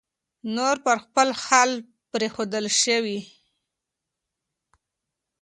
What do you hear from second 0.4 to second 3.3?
نور پر خپل حال پرېښودل شوی